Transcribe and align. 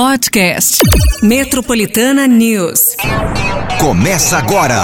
Podcast 0.00 0.78
Metropolitana 1.24 2.28
News. 2.28 2.94
Começa 3.80 4.38
agora. 4.38 4.76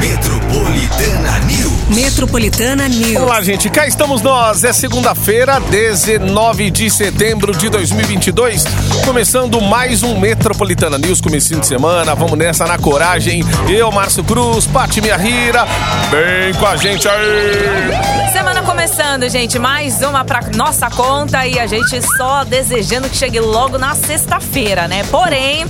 Metropolitana 0.00 1.38
News. 1.46 1.96
Metropolitana 1.96 2.88
News. 2.88 3.22
Olá, 3.22 3.40
gente. 3.42 3.70
Cá 3.70 3.86
estamos 3.86 4.22
nós. 4.22 4.64
É 4.64 4.72
segunda-feira, 4.72 5.60
19 5.60 6.68
de 6.68 6.90
setembro 6.90 7.56
de 7.56 7.68
2022. 7.68 8.64
Começando 9.04 9.60
mais 9.60 10.02
um 10.02 10.18
Metropolitana 10.18 10.98
News, 10.98 11.20
comecinho 11.20 11.60
de 11.60 11.68
semana. 11.68 12.16
Vamos 12.16 12.36
nessa 12.36 12.66
na 12.66 12.76
coragem. 12.76 13.44
Eu, 13.68 13.92
Márcio 13.92 14.24
Cruz, 14.24 14.66
Pati 14.66 15.00
Minha 15.00 15.16
Rira. 15.16 15.64
Bem 16.10 16.52
com 16.54 16.66
a 16.66 16.76
gente 16.76 17.08
aí. 17.08 18.32
Semana 18.32 18.62
começando, 18.80 19.28
gente. 19.28 19.58
Mais 19.58 20.00
uma 20.00 20.24
pra 20.24 20.40
nossa 20.56 20.88
conta 20.88 21.46
e 21.46 21.58
a 21.58 21.66
gente 21.66 22.00
só 22.16 22.44
desejando 22.44 23.10
que 23.10 23.16
chegue 23.16 23.38
logo 23.38 23.76
na 23.76 23.94
sexta-feira, 23.94 24.88
né? 24.88 25.04
Porém. 25.10 25.66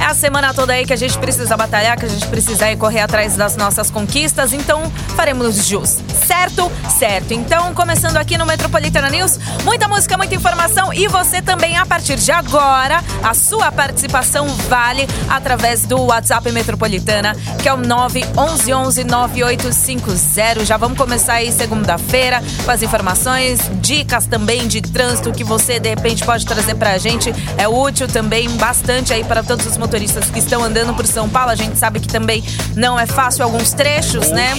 É 0.00 0.04
a 0.04 0.14
semana 0.14 0.54
toda 0.54 0.72
aí 0.72 0.86
que 0.86 0.92
a 0.92 0.96
gente 0.96 1.18
precisa 1.18 1.56
batalhar, 1.56 1.98
que 1.98 2.06
a 2.06 2.08
gente 2.08 2.26
precisa 2.26 2.74
correr 2.76 3.00
atrás 3.00 3.36
das 3.36 3.56
nossas 3.56 3.90
conquistas, 3.90 4.52
então 4.52 4.88
faremos 5.16 5.66
jus. 5.66 5.98
Certo? 6.26 6.70
Certo. 6.98 7.32
Então, 7.32 7.74
começando 7.74 8.16
aqui 8.16 8.38
no 8.38 8.46
Metropolitana 8.46 9.08
News, 9.08 9.38
muita 9.64 9.88
música, 9.88 10.16
muita 10.16 10.34
informação 10.34 10.92
e 10.92 11.08
você 11.08 11.40
também, 11.42 11.76
a 11.76 11.86
partir 11.86 12.16
de 12.16 12.32
agora, 12.32 13.02
a 13.22 13.34
sua 13.34 13.70
participação 13.72 14.48
vale 14.68 15.06
através 15.28 15.86
do 15.86 16.00
WhatsApp 16.02 16.50
Metropolitana, 16.52 17.34
que 17.62 17.68
é 17.68 17.72
o 17.72 17.78
911-9850. 17.78 20.64
Já 20.64 20.76
vamos 20.76 20.98
começar 20.98 21.34
aí 21.34 21.52
segunda-feira 21.52 22.42
com 22.64 22.70
as 22.70 22.82
informações, 22.82 23.60
dicas 23.80 24.26
também 24.26 24.66
de 24.66 24.80
trânsito 24.80 25.30
que 25.32 25.44
você, 25.44 25.78
de 25.78 25.90
repente, 25.90 26.24
pode 26.24 26.46
trazer 26.46 26.74
pra 26.74 26.96
gente. 26.98 27.32
É 27.56 27.68
útil 27.68 28.08
também 28.08 28.48
bastante 28.56 29.12
aí 29.12 29.22
para 29.24 29.42
todos 29.42 29.66
os 29.66 29.76
motoristas 29.86 30.28
que 30.28 30.40
estão 30.40 30.64
andando 30.64 30.92
por 30.94 31.06
São 31.06 31.28
Paulo. 31.28 31.52
A 31.52 31.54
gente 31.54 31.78
sabe 31.78 32.00
que 32.00 32.08
também 32.08 32.42
não 32.74 32.98
é 32.98 33.06
fácil 33.06 33.44
alguns 33.44 33.72
trechos, 33.72 34.30
né? 34.30 34.52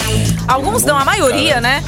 Alguns 0.48 0.84
não, 0.84 0.98
a 0.98 1.04
maioria, 1.04 1.60
né? 1.60 1.84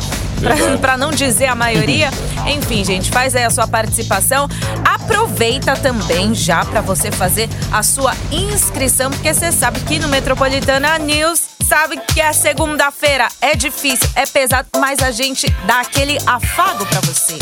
Para 0.82 0.98
não 0.98 1.10
dizer 1.10 1.46
a 1.46 1.56
maioria. 1.56 2.12
Enfim, 2.46 2.84
gente, 2.84 3.10
faz 3.10 3.36
aí 3.38 3.46
a 3.46 3.50
sua 3.50 3.66
participação. 3.66 4.50
Aproveita 4.84 5.74
também 5.78 6.36
já 6.36 6.66
para 6.66 6.82
você 6.82 7.12
fazer 7.12 7.50
a 7.72 7.82
sua 7.82 8.14
inscrição, 8.30 9.10
porque 9.10 9.34
você 9.34 9.54
sabe 9.54 9.80
que 9.82 10.00
no 10.00 10.10
Metropolitana 10.10 11.00
News 11.00 11.40
sabe 11.66 11.98
que 12.14 12.20
é 12.20 12.34
segunda-feira, 12.34 13.28
é 13.40 13.56
difícil, 13.56 14.10
é 14.16 14.26
pesado, 14.26 14.68
mas 14.78 15.00
a 15.00 15.12
gente 15.12 15.48
dá 15.66 15.82
aquele 15.82 16.18
afago 16.26 16.86
para 16.88 17.00
você. 17.02 17.38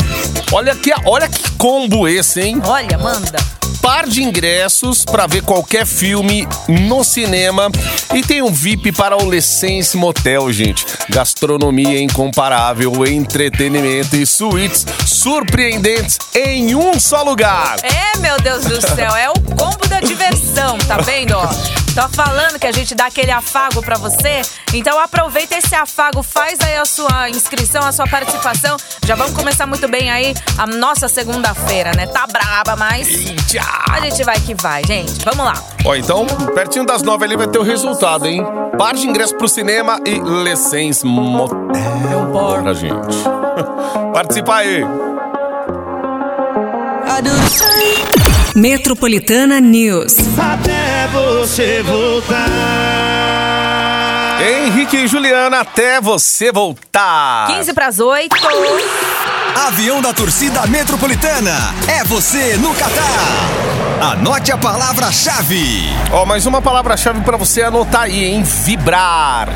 Olha 0.52 0.76
que, 0.76 0.92
olha 1.04 1.28
que 1.28 1.50
combo 1.52 2.06
esse, 2.06 2.40
hein? 2.40 2.60
Olha, 2.64 2.98
manda 2.98 3.38
par 3.80 4.06
de 4.06 4.22
ingressos 4.22 5.04
para 5.04 5.26
ver 5.26 5.42
qualquer 5.42 5.86
filme 5.86 6.46
no 6.68 7.02
cinema 7.04 7.70
e 8.14 8.22
tem 8.22 8.42
um 8.42 8.52
VIP 8.52 8.92
para 8.92 9.16
o 9.16 9.26
Lessense 9.26 9.96
Motel, 9.96 10.52
gente. 10.52 10.86
Gastronomia 11.08 12.00
incomparável, 12.00 13.06
entretenimento 13.06 14.16
e 14.16 14.26
suítes 14.26 14.86
surpreendentes 15.06 16.18
em 16.34 16.74
um 16.74 16.98
só 16.98 17.22
lugar. 17.22 17.76
É, 17.82 18.18
meu 18.18 18.38
Deus 18.40 18.64
do 18.64 18.80
céu, 18.80 19.14
é 19.14 19.30
o 19.30 19.40
combo 19.56 19.86
da 19.88 20.00
diversão, 20.00 20.78
tá 20.78 20.98
vendo? 20.98 21.34
Ó, 21.36 21.48
tô 21.98 22.08
falando 22.10 22.60
que 22.60 22.66
a 22.66 22.70
gente 22.70 22.94
dá 22.94 23.06
aquele 23.06 23.32
afago 23.32 23.82
para 23.82 23.98
você, 23.98 24.40
então 24.72 25.00
aproveita 25.00 25.58
esse 25.58 25.74
afago, 25.74 26.22
faz 26.22 26.60
aí 26.60 26.76
a 26.76 26.84
sua 26.84 27.28
inscrição, 27.28 27.82
a 27.82 27.90
sua 27.90 28.06
participação. 28.06 28.76
Já 29.04 29.16
vamos 29.16 29.32
começar 29.32 29.66
muito 29.66 29.88
bem 29.88 30.08
aí 30.08 30.32
a 30.56 30.64
nossa 30.64 31.08
segunda-feira, 31.08 31.90
né? 31.96 32.06
Tá 32.06 32.24
braba, 32.28 32.76
mas 32.76 33.08
a 33.90 34.00
gente 34.00 34.22
vai 34.22 34.38
que 34.38 34.54
vai, 34.54 34.84
gente. 34.84 35.24
Vamos 35.24 35.44
lá. 35.44 35.54
Ó, 35.84 35.96
então, 35.96 36.24
pertinho 36.54 36.86
das 36.86 37.02
nove 37.02 37.24
ali 37.24 37.36
vai 37.36 37.48
ter 37.48 37.58
o 37.58 37.64
resultado, 37.64 38.26
hein? 38.26 38.46
Par 38.78 38.94
de 38.94 39.04
ingresso 39.04 39.36
pro 39.36 39.48
cinema 39.48 39.98
e 40.06 40.20
Lessens 40.20 41.02
Motel 41.02 42.30
pra 42.62 42.74
gente. 42.74 43.16
Participa 44.14 44.54
aí. 44.54 44.84
Metropolitana 48.58 49.60
News. 49.60 50.16
Até 50.36 51.06
você 51.12 51.80
voltar. 51.84 52.48
Henrique 54.42 54.96
e 54.96 55.06
Juliana, 55.06 55.60
até 55.60 56.00
você 56.00 56.50
voltar. 56.50 57.46
15 57.46 57.72
pras 57.72 58.00
8. 58.00 58.34
Avião 59.68 60.02
da 60.02 60.12
torcida 60.12 60.66
metropolitana. 60.66 61.72
É 61.86 62.02
você 62.02 62.56
no 62.56 62.74
Catar. 62.74 64.10
Anote 64.10 64.50
a 64.50 64.58
palavra-chave. 64.58 65.84
Ó, 66.10 66.26
mais 66.26 66.44
uma 66.44 66.60
palavra-chave 66.60 67.20
para 67.20 67.36
você 67.36 67.62
anotar 67.62 68.02
aí, 68.02 68.24
hein? 68.24 68.42
Vibrar. 68.42 69.48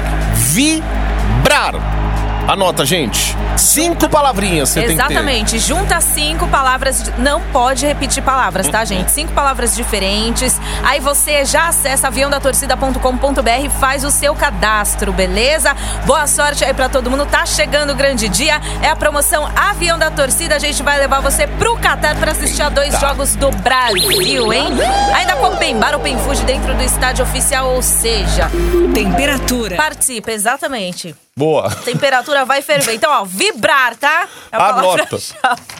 Vibrar. 0.52 2.01
Anota, 2.48 2.84
gente. 2.84 3.36
Cinco 3.56 4.08
palavrinhas 4.08 4.70
você 4.70 4.80
tem 4.80 4.96
que 4.96 5.02
ter. 5.02 5.12
Exatamente. 5.12 5.58
Junta 5.58 6.00
cinco 6.00 6.48
palavras. 6.48 7.10
Não 7.18 7.40
pode 7.40 7.86
repetir 7.86 8.22
palavras, 8.22 8.68
tá, 8.68 8.84
gente? 8.84 9.10
Cinco 9.10 9.32
palavras 9.32 9.76
diferentes. 9.76 10.60
Aí 10.82 11.00
você 11.00 11.44
já 11.44 11.68
acessa 11.68 12.08
aviãodatorcida.com.br 12.08 13.64
e 13.64 13.70
faz 13.70 14.04
o 14.04 14.10
seu 14.10 14.34
cadastro, 14.34 15.12
beleza? 15.12 15.74
Boa 16.04 16.26
sorte 16.26 16.64
aí 16.64 16.74
pra 16.74 16.88
todo 16.88 17.10
mundo. 17.10 17.24
Tá 17.26 17.46
chegando 17.46 17.90
o 17.90 17.94
grande 17.94 18.28
dia. 18.28 18.60
É 18.82 18.90
a 18.90 18.96
promoção 18.96 19.48
Avião 19.54 19.98
da 19.98 20.10
Torcida. 20.10 20.56
A 20.56 20.58
gente 20.58 20.82
vai 20.82 20.98
levar 20.98 21.20
você 21.20 21.46
pro 21.46 21.76
Qatar 21.76 22.16
pra 22.16 22.32
assistir 22.32 22.62
a 22.62 22.68
dois 22.68 22.98
jogos 22.98 23.36
do 23.36 23.50
Brasil, 23.50 24.52
hein? 24.52 24.66
Ainda 25.14 25.36
com 25.36 25.46
Open 25.46 25.78
Bar, 25.78 25.94
Open 25.94 26.18
Food 26.18 26.42
dentro 26.42 26.74
do 26.74 26.82
estádio 26.82 27.24
oficial, 27.24 27.70
ou 27.70 27.82
seja... 27.82 28.50
Temperatura. 28.92 29.76
Participa, 29.76 30.32
exatamente. 30.32 31.14
Boa. 31.34 31.70
Temperatura 31.70 32.44
vai 32.44 32.60
ferver. 32.60 32.94
Então, 32.94 33.10
ó, 33.10 33.24
vibrar, 33.24 33.96
tá? 33.96 34.28
É 34.52 34.56
a 34.56 34.66
Anota. 34.68 35.18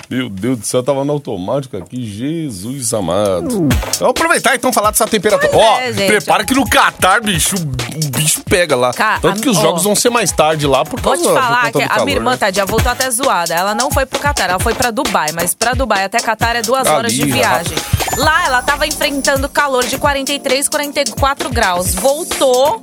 Meu 0.09 0.31
Deus 0.31 0.59
do 0.61 0.67
céu, 0.67 0.83
tava 0.83 1.05
no 1.05 1.13
automático 1.13 1.77
aqui. 1.77 2.07
Jesus 2.07 2.95
amado. 2.95 3.69
Vamos 3.99 4.11
aproveitar 4.11 4.55
então 4.55 4.73
falar 4.73 4.91
dessa 4.93 5.07
temperatura. 5.07 5.51
Pois 5.53 5.63
Ó, 5.63 5.79
é, 5.79 5.93
gente. 5.93 6.07
prepara 6.07 6.43
que 6.45 6.55
no 6.55 6.67
Catar, 6.69 7.21
bicho, 7.21 7.55
o 7.57 8.11
bicho 8.11 8.43
pega 8.49 8.75
lá. 8.75 8.95
Ca- 8.95 9.19
Tanto 9.21 9.43
que 9.43 9.49
os 9.51 9.59
ó. 9.59 9.61
jogos 9.61 9.85
vão 9.85 9.95
ser 9.95 10.09
mais 10.09 10.33
tarde 10.33 10.67
lá 10.67 10.87
por 10.87 10.99
Vou 10.99 11.13
causa 11.13 11.23
te 11.23 11.29
por 11.35 11.43
falar 11.43 11.57
conta 11.67 11.73
que 11.73 11.79
do 11.79 11.85
a 11.85 11.89
calor, 11.89 12.05
minha 12.07 12.17
irmã, 12.17 12.31
né? 12.31 12.37
tadinha, 12.39 12.65
voltou 12.65 12.91
até 12.91 13.11
zoada. 13.11 13.53
Ela 13.55 13.75
não 13.75 13.91
foi 13.91 14.07
pro 14.07 14.19
Catar, 14.19 14.49
ela 14.49 14.59
foi 14.59 14.73
pra 14.75 14.91
Dubai. 14.91 15.33
Mas 15.35 15.55
pra 15.55 15.75
Dubai 15.75 16.03
até 16.05 16.19
Catar 16.19 16.57
é 16.57 16.63
duas 16.63 16.87
Ali, 16.87 16.97
horas 16.97 17.13
de 17.13 17.27
viagem. 17.27 17.77
Lá 18.17 18.47
ela 18.47 18.63
tava 18.63 18.87
enfrentando 18.87 19.47
calor 19.51 19.85
de 19.85 19.99
43, 19.99 20.67
44 20.67 21.51
graus. 21.51 21.95
Voltou 21.95 22.83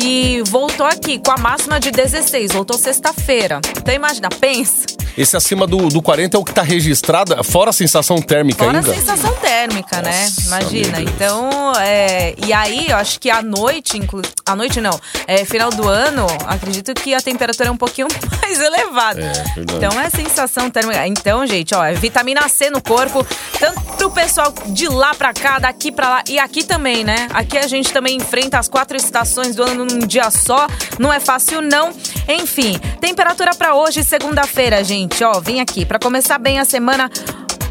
e 0.00 0.42
voltou 0.48 0.86
aqui 0.86 1.18
com 1.18 1.32
a 1.32 1.36
máxima 1.36 1.80
de 1.80 1.90
16. 1.90 2.52
Voltou 2.52 2.78
sexta-feira. 2.78 3.60
Então 3.76 3.94
imagina, 3.94 4.28
pensa. 4.28 4.97
Esse 5.18 5.36
acima 5.36 5.66
do, 5.66 5.88
do 5.88 6.00
40 6.00 6.36
é 6.36 6.40
o 6.40 6.44
que 6.44 6.52
tá 6.54 6.62
registrado, 6.62 7.42
fora 7.42 7.70
a 7.70 7.72
sensação 7.72 8.22
térmica 8.22 8.64
Fora 8.64 8.78
a 8.78 8.80
ainda. 8.80 8.94
sensação 8.94 9.32
térmica, 9.34 10.00
né? 10.00 10.24
Nossa, 10.24 10.40
Imagina. 10.46 10.98
meu 10.98 11.04
Deus. 11.06 11.10
Então, 11.14 11.72
é, 11.80 12.34
e 12.46 12.52
aí, 12.52 12.86
eu 12.88 12.96
acho 12.96 13.18
que 13.18 13.28
à 13.28 13.42
noite, 13.42 13.98
inclu... 13.98 14.22
à 14.46 14.54
noite 14.54 14.80
não, 14.80 14.98
é, 15.26 15.44
final 15.44 15.70
do 15.70 15.88
ano, 15.88 16.24
acredito 16.46 16.94
que 16.94 17.14
a 17.14 17.20
temperatura 17.20 17.68
é 17.68 17.72
um 17.72 17.76
pouquinho 17.76 18.06
mais 18.40 18.60
elevada. 18.60 19.20
É, 19.20 19.60
então 19.60 20.00
é 20.00 20.08
sensação 20.08 20.70
térmica. 20.70 21.06
Então, 21.06 21.44
gente, 21.46 21.74
ó, 21.74 21.84
é 21.84 21.94
vitamina 21.94 22.48
C 22.48 22.70
no 22.70 22.80
corpo, 22.80 23.26
tanto 23.58 23.80
pro 23.96 24.10
pessoal 24.12 24.54
de 24.68 24.86
lá 24.86 25.14
pra 25.14 25.32
cá, 25.34 25.58
daqui 25.58 25.90
pra 25.90 26.08
lá 26.08 26.24
e 26.28 26.38
aqui 26.38 26.62
também, 26.62 27.02
né? 27.02 27.26
Aqui 27.34 27.58
a 27.58 27.66
gente 27.66 27.92
também 27.92 28.16
enfrenta 28.16 28.58
as 28.58 28.68
quatro 28.68 28.96
estações 28.96 29.56
do 29.56 29.64
ano 29.64 29.84
num 29.84 30.06
dia 30.06 30.30
só. 30.30 30.68
Não 30.98 31.12
é 31.12 31.18
fácil, 31.18 31.60
não. 31.60 31.90
Enfim, 32.28 32.78
temperatura 33.00 33.54
pra 33.54 33.74
hoje, 33.74 34.04
segunda-feira, 34.04 34.84
gente, 34.84 35.24
ó, 35.24 35.40
vem 35.40 35.60
aqui. 35.60 35.86
Pra 35.86 35.98
começar 35.98 36.38
bem 36.38 36.58
a 36.58 36.64
semana, 36.64 37.10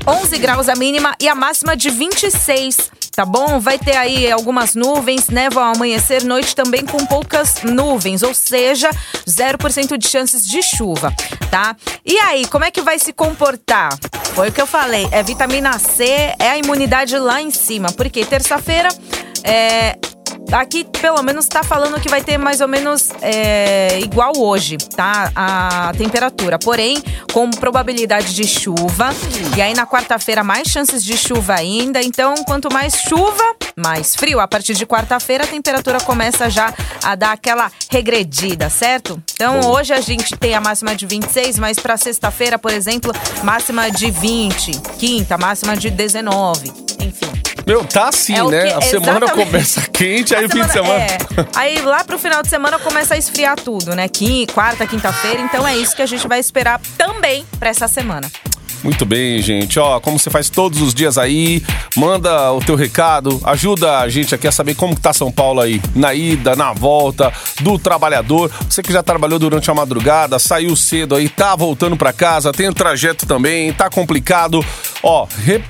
11 0.07 0.37
graus 0.39 0.67
a 0.67 0.75
mínima 0.75 1.13
e 1.19 1.27
a 1.27 1.35
máxima 1.35 1.75
de 1.75 1.91
26. 1.91 2.91
Tá 3.15 3.25
bom? 3.25 3.59
Vai 3.59 3.79
ter 3.79 3.97
aí 3.97 4.31
algumas 4.31 4.75
nuvens, 4.75 5.27
névoa 5.27 5.65
ao 5.65 5.75
amanhecer, 5.75 6.23
noite 6.23 6.55
também 6.55 6.85
com 6.85 7.03
poucas 7.05 7.63
nuvens, 7.63 8.21
ou 8.21 8.31
seja, 8.31 8.91
0% 9.27 9.97
de 9.97 10.07
chances 10.07 10.47
de 10.47 10.61
chuva, 10.61 11.11
tá? 11.49 11.75
E 12.05 12.15
aí, 12.19 12.45
como 12.45 12.63
é 12.63 12.69
que 12.69 12.79
vai 12.79 12.99
se 12.99 13.11
comportar? 13.11 13.89
Foi 14.35 14.49
o 14.49 14.51
que 14.51 14.61
eu 14.61 14.67
falei, 14.67 15.07
é 15.11 15.23
vitamina 15.23 15.79
C, 15.79 16.05
é 16.37 16.49
a 16.51 16.57
imunidade 16.59 17.17
lá 17.17 17.41
em 17.41 17.49
cima, 17.49 17.91
porque 17.91 18.23
terça-feira 18.23 18.89
é, 19.43 19.97
Aqui, 20.51 20.85
pelo 20.85 21.21
menos, 21.21 21.45
tá 21.45 21.61
falando 21.61 21.99
que 21.99 22.09
vai 22.09 22.21
ter 22.21 22.37
mais 22.37 22.61
ou 22.61 22.67
menos 22.67 23.09
é, 23.21 23.99
igual 23.99 24.31
hoje, 24.37 24.77
tá? 24.77 25.31
A 25.35 25.91
temperatura. 25.97 26.57
Porém, 26.57 27.03
com 27.33 27.49
probabilidade 27.51 28.33
de 28.33 28.47
chuva. 28.47 29.09
E 29.55 29.61
aí, 29.61 29.73
na 29.73 29.85
quarta-feira, 29.85 30.43
mais 30.43 30.69
chances 30.69 31.03
de 31.03 31.17
chuva 31.17 31.55
ainda. 31.55 32.01
Então, 32.01 32.33
quanto 32.45 32.71
mais 32.71 32.95
chuva, 32.95 33.43
mais 33.75 34.15
frio. 34.15 34.39
A 34.39 34.47
partir 34.47 34.73
de 34.73 34.85
quarta-feira, 34.85 35.43
a 35.43 35.47
temperatura 35.47 35.99
começa 35.99 36.49
já 36.49 36.73
a 37.03 37.15
dar 37.15 37.33
aquela 37.33 37.69
regredida, 37.89 38.69
certo? 38.69 39.21
Então, 39.33 39.71
hoje 39.71 39.93
a 39.93 39.99
gente 40.01 40.35
tem 40.37 40.55
a 40.55 40.61
máxima 40.61 40.95
de 40.95 41.05
26, 41.05 41.59
mas 41.59 41.77
para 41.77 41.97
sexta-feira, 41.97 42.57
por 42.57 42.71
exemplo, 42.71 43.11
máxima 43.43 43.91
de 43.91 44.09
20. 44.09 44.71
Quinta, 44.97 45.37
máxima 45.37 45.75
de 45.75 45.89
19. 45.89 46.71
Enfim. 46.99 47.36
Meu, 47.67 47.83
tá 47.83 48.07
assim, 48.07 48.33
É 48.33 48.43
né? 48.43 48.67
que- 48.69 48.73
A 48.75 48.81
semana 48.81 49.27
começa 49.29 49.81
quente, 49.91 50.33
aí 50.33 50.45
A 50.45 50.47
o 50.47 50.49
fim 50.49 50.61
de 50.61 50.71
semana. 50.71 51.03
É. 51.03 51.17
Aí 51.53 51.81
lá 51.81 52.01
pro 52.03 52.17
final 52.17 52.41
de 52.41 52.47
semana 52.47 52.79
começa 52.79 53.13
a 53.13 53.17
esfriar 53.17 53.57
tudo, 53.57 53.93
né? 53.93 54.07
Quinta, 54.07 54.53
quarta, 54.53 54.87
quinta-feira. 54.87 55.41
Então 55.41 55.67
é 55.67 55.75
isso 55.75 55.93
que 55.95 56.01
a 56.01 56.05
gente 56.05 56.25
vai 56.27 56.39
esperar 56.39 56.79
também 56.97 57.45
pra 57.59 57.69
essa 57.69 57.87
semana. 57.87 58.31
Muito 58.83 59.05
bem, 59.05 59.41
gente. 59.41 59.79
Ó, 59.79 59.99
como 59.99 60.17
você 60.19 60.29
faz 60.29 60.49
todos 60.49 60.81
os 60.81 60.93
dias 60.93 61.17
aí, 61.17 61.61
manda 61.95 62.51
o 62.53 62.59
teu 62.59 62.75
recado, 62.75 63.41
ajuda 63.43 63.99
a 63.99 64.07
gente 64.07 64.33
aqui 64.35 64.47
a 64.47 64.51
saber 64.51 64.75
como 64.75 64.95
que 64.95 65.01
tá 65.01 65.11
São 65.11 65.31
Paulo 65.31 65.59
aí, 65.59 65.81
na 65.95 66.13
ida, 66.13 66.55
na 66.55 66.71
volta, 66.73 67.33
do 67.61 67.77
trabalhador. 67.79 68.51
Você 68.69 68.81
que 68.83 68.93
já 68.93 69.01
trabalhou 69.03 69.39
durante 69.39 69.69
a 69.69 69.73
madrugada, 69.73 70.37
saiu 70.39 70.75
cedo 70.75 71.15
aí, 71.15 71.27
tá 71.27 71.55
voltando 71.55 71.97
pra 71.97 72.13
casa, 72.13 72.51
tem 72.51 72.69
o 72.69 72.73
trajeto 72.73 73.25
também, 73.25 73.73
tá 73.73 73.89
complicado. 73.89 74.63
Ó, 75.03 75.27
re- 75.43 75.63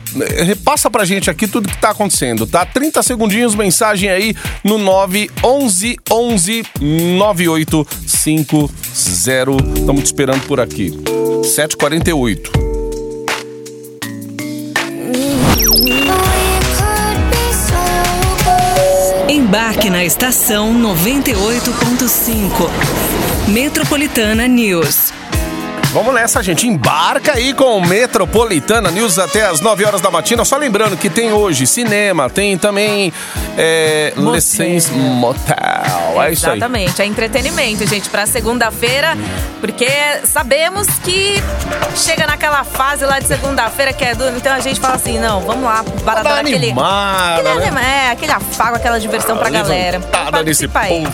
repassa 0.44 0.90
pra 0.92 1.06
gente 1.06 1.30
aqui 1.30 1.48
tudo 1.48 1.70
que 1.70 1.78
tá 1.78 1.92
acontecendo, 1.92 2.46
tá? 2.46 2.66
30 2.66 3.02
segundinhos, 3.04 3.56
mensagem 3.56 4.10
aí 4.10 4.36
no 4.64 4.78
911 4.78 5.98
11 6.12 6.64
9850. 6.82 8.74
Estamos 9.80 10.04
te 10.04 10.06
esperando 10.08 10.46
por 10.46 10.60
aqui. 10.60 10.92
748. 11.44 12.67
Na 19.90 20.04
estação 20.04 20.74
98.5. 20.74 22.70
Metropolitana 23.48 24.46
News. 24.46 25.14
Vamos 25.94 26.14
nessa, 26.14 26.44
gente. 26.44 26.68
Embarca 26.68 27.34
aí 27.34 27.54
com 27.54 27.78
o 27.78 27.88
Metropolitana 27.88 28.92
News 28.92 29.18
até 29.18 29.46
as 29.46 29.62
9 29.62 29.86
horas 29.86 30.02
da 30.02 30.12
matina. 30.12 30.44
Só 30.44 30.58
lembrando 30.58 30.98
que 30.98 31.10
tem 31.10 31.32
hoje 31.32 31.66
cinema, 31.66 32.30
tem 32.30 32.58
também 32.58 33.14
é, 33.58 34.12
Motel. 34.18 34.92
Motel. 35.16 35.56
É 36.22 36.32
isso 36.34 36.50
aí. 36.50 36.58
Exatamente, 36.58 37.02
é 37.02 37.06
entretenimento, 37.06 37.88
gente, 37.88 38.10
pra 38.10 38.26
segunda-feira, 38.26 39.18
porque 39.60 39.88
sabemos 40.26 40.88
que 41.04 41.42
chega 41.96 42.28
naquela 42.28 42.64
fase 42.64 43.06
lá 43.06 43.20
de 43.20 43.28
segunda-feira 43.28 43.94
que 43.94 44.04
é 44.04 44.16
duro, 44.16 44.36
então 44.36 44.54
a 44.54 44.60
gente 44.60 44.80
fala 44.80 44.96
assim, 44.96 45.20
não, 45.20 45.42
vamos 45.42 45.64
lá, 45.64 45.84
para 46.04 46.24
dar 46.24 46.40
aquele, 46.40 46.68
animada, 46.68 47.52
aquele 47.52 47.72
né? 47.72 48.06
é, 48.08 48.12
aquele 48.12 48.32
afago, 48.32 48.76
aquela 48.76 49.00
diversão 49.00 49.38
pra 49.38 49.50
galera. 49.50 49.98
Levantada 49.98 50.44
nesse 50.44 50.68
povo. 50.68 51.14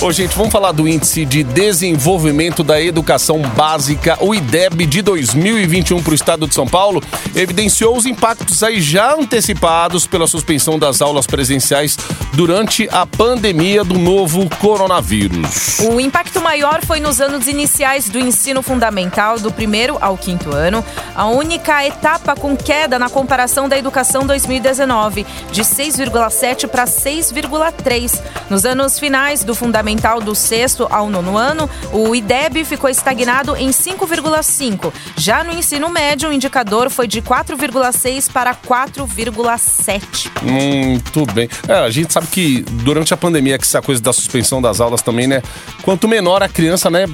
Ô, 0.00 0.12
gente, 0.12 0.36
vamos 0.36 0.52
falar 0.52 0.72
do 0.72 0.88
Índice 0.88 1.24
de 1.24 1.42
Desenvolvimento 1.42 2.62
da 2.62 2.80
Educação 2.80 3.40
Básica, 3.40 4.16
o 4.20 4.34
IDEB 4.34 4.86
de 4.86 5.02
2021 5.02 6.02
para 6.02 6.12
o 6.12 6.14
estado 6.14 6.46
de 6.46 6.54
São 6.54 6.66
Paulo, 6.66 7.02
evidenciou 7.34 7.96
os 7.96 8.06
impactos 8.06 8.62
aí 8.62 8.80
já 8.80 9.14
antecipados 9.14 10.06
pela 10.06 10.26
suspensão 10.26 10.78
das 10.78 11.00
aulas 11.00 11.26
presenciais 11.26 11.96
durante 12.32 12.88
a 12.90 13.06
pandemia 13.06 13.84
do 13.84 13.98
novo 13.98 14.48
coronavírus. 14.58 15.78
O 15.80 16.00
impacto 16.00 16.40
maior 16.40 16.84
foi 16.84 17.00
nos 17.00 17.20
anos 17.24 17.48
iniciais 17.48 18.08
do 18.08 18.18
ensino 18.18 18.62
fundamental, 18.62 19.38
do 19.38 19.50
primeiro 19.50 19.96
ao 20.00 20.16
quinto 20.16 20.54
ano, 20.54 20.84
a 21.14 21.26
única 21.26 21.84
etapa 21.84 22.36
com 22.36 22.56
queda 22.56 22.98
na 22.98 23.08
comparação 23.08 23.68
da 23.68 23.78
educação 23.78 24.26
2019, 24.26 25.26
de 25.50 25.62
6,7 25.62 26.68
para 26.68 26.84
6,3. 26.84 28.22
Nos 28.50 28.64
anos 28.64 28.98
finais 28.98 29.42
do 29.42 29.54
fundamental 29.54 30.20
do 30.20 30.34
sexto 30.34 30.86
ao 30.90 31.08
nono 31.08 31.36
ano, 31.36 31.68
o 31.92 32.14
IDEB 32.14 32.64
ficou 32.64 32.90
estagnado 32.90 33.56
em 33.56 33.70
5,5. 33.70 34.92
Já 35.16 35.42
no 35.42 35.52
ensino 35.52 35.88
médio, 35.88 36.28
o 36.28 36.32
indicador 36.32 36.90
foi 36.90 37.06
de 37.06 37.22
4,6 37.22 38.30
para 38.30 38.54
4,7. 38.54 40.30
Muito 40.42 41.24
bem. 41.32 41.48
É, 41.66 41.74
a 41.74 41.90
gente 41.90 42.12
sabe 42.12 42.26
que 42.26 42.62
durante 42.82 43.14
a 43.14 43.16
pandemia, 43.16 43.58
que 43.58 43.64
essa 43.64 43.80
coisa 43.80 44.02
da 44.02 44.12
suspensão 44.12 44.60
das 44.60 44.80
aulas 44.80 45.00
também, 45.00 45.26
né? 45.26 45.42
Quanto 45.82 46.06
menor 46.06 46.42
a 46.42 46.48
criança, 46.48 46.90
né? 46.90 47.06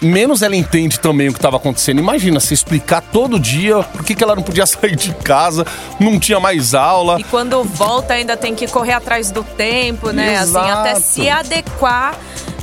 Menos 0.00 0.42
ela 0.42 0.56
entende 0.56 0.98
também 0.98 1.28
o 1.28 1.32
que 1.32 1.38
estava 1.38 1.56
acontecendo. 1.58 2.00
Imagina 2.00 2.40
se 2.40 2.52
explicar 2.54 3.00
todo 3.00 3.38
dia 3.38 3.82
por 3.84 4.02
que, 4.04 4.14
que 4.14 4.24
ela 4.24 4.34
não 4.34 4.42
podia 4.42 4.66
sair 4.66 4.96
de 4.96 5.12
casa, 5.14 5.64
não 6.00 6.18
tinha 6.18 6.40
mais 6.40 6.74
aula. 6.74 7.20
E 7.20 7.24
quando 7.24 7.62
volta 7.62 8.14
ainda 8.14 8.36
tem 8.36 8.54
que 8.54 8.66
correr 8.66 8.92
atrás 8.92 9.30
do 9.30 9.44
tempo, 9.44 10.10
né? 10.10 10.36
Assim, 10.38 10.56
até 10.58 10.90
Exato. 10.92 11.00
se 11.06 11.28
adequar. 11.28 12.16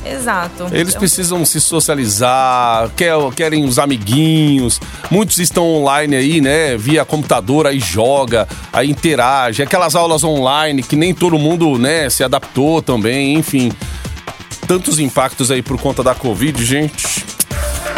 Exato. 0.04 0.66
Eles 0.72 0.88
Então, 0.90 0.98
precisam 1.00 1.44
se 1.44 1.60
socializar, 1.60 2.88
quer- 2.96 3.14
querem 3.36 3.64
os 3.64 3.78
amiguinhos. 3.78 4.80
Muitos 5.10 5.38
estão 5.38 5.64
online 5.66 6.16
aí, 6.16 6.40
né? 6.40 6.76
Via 6.76 7.04
computador, 7.04 7.66
aí 7.66 7.78
joga, 7.78 8.48
aí 8.72 8.90
interage. 8.90 9.62
Aquelas 9.62 9.94
aulas 9.94 10.24
online 10.24 10.82
que 10.82 10.96
nem 10.96 11.14
todo 11.14 11.38
mundo, 11.38 11.78
né, 11.78 12.08
se 12.08 12.24
adaptou 12.24 12.80
também, 12.82 13.34
enfim. 13.34 13.70
Tantos 14.70 15.00
impactos 15.00 15.50
aí 15.50 15.62
por 15.62 15.80
conta 15.80 16.00
da 16.00 16.14
Covid, 16.14 16.64
gente. 16.64 17.26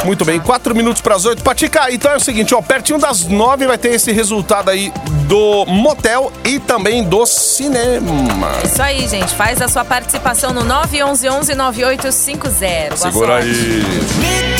Muito 0.06 0.24
bem, 0.24 0.40
quatro 0.40 0.74
minutos 0.74 1.02
para 1.02 1.14
as 1.14 1.26
oito. 1.26 1.42
Patica, 1.42 1.92
então 1.92 2.10
é 2.10 2.16
o 2.16 2.20
seguinte, 2.20 2.54
ó, 2.54 2.62
pertinho 2.62 2.98
das 2.98 3.26
nove 3.26 3.66
vai 3.66 3.76
ter 3.76 3.90
esse 3.90 4.10
resultado 4.10 4.70
aí 4.70 4.90
do 5.28 5.66
motel 5.66 6.32
e 6.46 6.58
também 6.58 7.04
do 7.04 7.26
cinema. 7.26 8.52
Isso 8.64 8.80
aí, 8.82 9.06
gente. 9.06 9.34
Faz 9.34 9.60
a 9.60 9.68
sua 9.68 9.84
participação 9.84 10.54
no 10.54 10.64
911 10.64 11.54
9850. 11.54 12.88
Boa 12.88 12.96
Segura 12.96 13.42
sorte. 13.42 13.50
aí. 13.50 14.51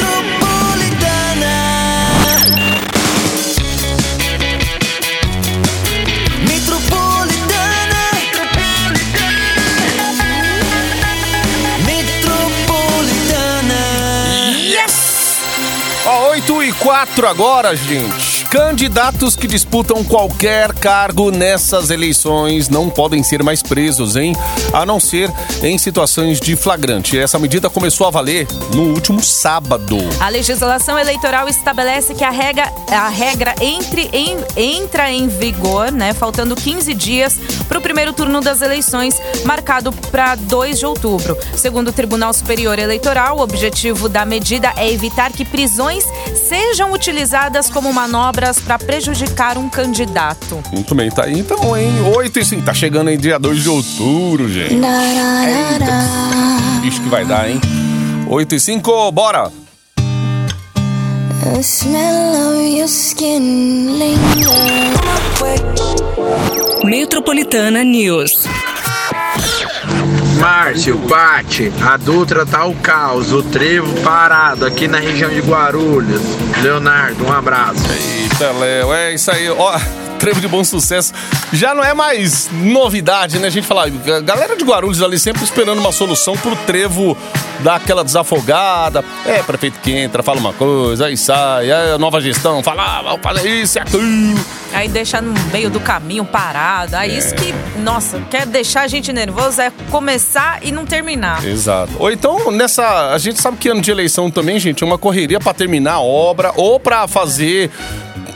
8 16.85 17.13
4 17.13 17.27
agora, 17.29 17.77
gente. 17.77 18.45
Candidatos 18.47 19.35
que 19.37 19.47
disputam 19.47 20.05
qualquer 20.05 20.73
cargo 20.75 21.31
nessas 21.31 21.91
eleições 21.91 22.69
não 22.69 22.91
podem 22.91 23.23
ser 23.23 23.43
mais 23.43 23.63
presos, 23.63 24.15
hein? 24.17 24.35
A 24.73 24.85
não 24.85 25.01
ser 25.01 25.31
em 25.63 25.79
situações 25.79 26.39
de 26.41 26.55
flagrante. 26.57 27.19
Essa 27.19 27.39
medida 27.39 27.71
começou 27.71 28.07
a 28.07 28.11
valer 28.11 28.47
no 28.75 28.93
último 28.95 29.23
sábado. 29.23 29.97
A 30.21 30.29
legislação 30.29 30.99
eleitoral 30.99 31.49
estabelece 31.49 32.15
que 32.15 32.25
a 32.25 32.31
regra, 32.31 32.71
a 32.91 33.09
regra 33.09 33.55
entre 33.61 34.11
em- 34.13 34.45
entra 34.57 35.11
em 35.11 35.29
vigor, 35.29 35.91
né, 35.91 36.13
faltando 36.13 36.55
15 36.55 36.93
dias 36.95 37.39
para 37.69 37.79
o 37.79 37.83
primeiro 37.83 38.13
turno 38.13 38.41
das 38.41 38.61
eleições, 38.61 39.15
marcado 39.45 39.93
para 40.11 40.35
2 40.35 40.79
de 40.79 40.85
outubro. 40.87 41.39
Segundo 41.57 41.89
o 41.89 41.93
Tribunal 41.93 42.33
Superior 42.35 42.79
Eleitoral, 42.79 43.39
o 43.39 43.41
objetivo 43.41 44.09
da 44.09 44.25
medida 44.27 44.73
é 44.77 44.91
evitar 44.91 45.33
que 45.33 45.45
prisões 45.45 46.05
sejam 46.49 46.72
utilizadas 46.81 47.69
como 47.69 47.93
manobras 47.93 48.59
para 48.59 48.79
prejudicar 48.79 49.59
um 49.59 49.69
candidato. 49.69 50.63
Muito 50.73 50.95
bem, 50.95 51.11
tá 51.11 51.25
aí 51.25 51.39
então, 51.39 51.77
hein? 51.77 51.91
8 52.15 52.39
e 52.39 52.45
5. 52.45 52.63
Tá 52.63 52.73
chegando 52.73 53.11
em 53.11 53.19
dia 53.19 53.39
2 53.39 53.63
de 53.63 53.69
outubro, 53.69 54.49
gente. 54.49 54.75
Eita, 54.75 54.81
bicho 56.81 57.01
que 57.03 57.09
vai 57.09 57.25
dar, 57.25 57.51
hein? 57.51 57.61
8 58.29 58.55
e 58.55 58.61
5, 58.61 59.13
bora! 59.13 59.51
The 61.43 61.61
smell 61.61 62.37
of 62.37 62.79
your 62.79 62.87
skin 62.87 63.99
lingers. 63.99 64.53
Metropolitana 66.85 67.83
News. 67.83 68.47
Márcio, 70.43 70.99
Pati, 71.09 71.73
a 71.81 71.97
Dutra 71.97 72.45
tá 72.45 72.65
o 72.65 72.75
caos, 72.75 73.31
o 73.31 73.45
trevo 73.45 73.95
parado 74.01 74.67
aqui 74.67 74.89
na 74.89 74.99
região 74.99 75.31
de 75.31 75.39
Guarulhos. 75.39 76.21
Leonardo, 76.61 77.25
um 77.25 77.33
abraço. 77.33 77.81
Eita, 77.93 78.51
Léo, 78.51 78.93
é 78.93 79.15
isso 79.15 79.31
aí. 79.31 79.49
Ó, 79.49 79.79
trevo 80.19 80.41
de 80.41 80.49
bom 80.49 80.65
sucesso. 80.65 81.13
Já 81.53 81.77
não 81.77 81.85
é 81.85 81.95
mais 81.95 82.51
novidade, 82.53 83.39
né? 83.39 83.47
A 83.47 83.51
gente 83.51 83.69
fala, 83.69 83.85
a 83.87 84.21
galera 84.21 84.57
de 84.57 84.65
Guarulhos 84.65 85.01
ali 85.01 85.17
sempre 85.17 85.45
esperando 85.45 85.79
uma 85.79 85.93
solução 85.93 86.37
pro 86.37 86.57
trevo 86.57 87.17
dar 87.63 87.77
aquela 87.77 88.05
desafogada. 88.05 89.05
É, 89.25 89.43
prefeito 89.43 89.79
que 89.81 89.93
entra, 89.93 90.23
fala 90.23 90.39
uma 90.41 90.53
coisa, 90.53 91.07
aí 91.07 91.17
sai, 91.17 91.71
aí 91.71 91.93
a 91.93 91.99
nova 91.99 92.21
gestão 92.21 92.63
fala, 92.63 92.83
ah, 93.15 93.19
fazer 93.23 93.49
isso 93.63 93.79
e 93.79 93.81
aquilo. 93.81 94.03
Aí 94.73 94.89
deixa 94.89 95.21
no 95.21 95.33
meio 95.53 95.69
do 95.71 95.79
caminho 95.81 96.25
parado. 96.25 96.97
Aí 96.97 97.17
isso 97.17 97.35
que, 97.35 97.55
nossa, 97.81 98.21
quer 98.31 98.47
deixar 98.47 98.83
a 98.83 98.89
gente 98.89 99.13
nervoso 99.13 99.61
é 99.61 99.71
começar 99.91 100.61
e 100.63 100.73
não 100.73 100.85
terminar. 100.87 101.45
Exato. 101.45 101.93
Ou 101.99 102.11
então, 102.11 102.51
nessa. 102.51 103.11
A 103.13 103.19
gente 103.19 103.41
sabe 103.41 103.57
que 103.59 103.69
ano 103.69 103.81
de 103.83 103.91
eleição 103.91 104.31
também, 104.31 104.59
gente, 104.59 104.83
é 104.83 104.87
uma 104.87 104.97
correria 104.99 105.39
pra 105.39 105.53
terminar 105.53 105.95
a 105.95 106.01
obra 106.01 106.53
ou 106.57 106.81
pra 106.81 107.07
fazer. 107.07 107.71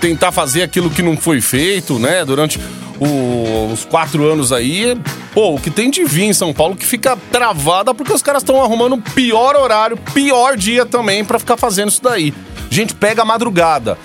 Tentar 0.01 0.31
fazer 0.31 0.63
aquilo 0.63 0.91
que 0.91 1.01
não 1.01 1.17
foi 1.17 1.41
feito, 1.41 1.99
né? 1.99 2.23
Durante 2.25 2.61
o- 3.01 3.71
os 3.73 3.85
quatro 3.87 4.31
anos 4.31 4.53
aí. 4.53 4.97
Pô, 5.37 5.55
o 5.55 5.61
que 5.61 5.71
tem 5.71 5.91
de 5.91 6.03
vir 6.03 6.25
em 6.25 6.33
São 6.33 6.51
Paulo 6.55 6.75
que 6.75 6.87
fica 6.87 7.15
travada 7.31 7.93
porque 7.95 8.11
os 8.11 8.23
caras 8.23 8.43
estão 8.43 8.59
arrumando 8.65 8.97
pior 9.15 9.55
horário, 9.55 9.95
pior 10.15 10.57
dia 10.57 10.87
também 10.87 11.23
pra 11.23 11.39
ficar 11.39 11.59
fazendo 11.59 11.91
isso 11.91 12.03
daí. 12.03 12.33
Gente, 12.71 12.95
pega 12.95 13.21
a 13.21 13.25
madrugada. 13.27 13.99